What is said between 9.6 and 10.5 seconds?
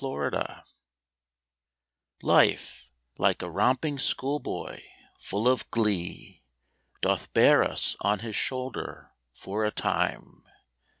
a time.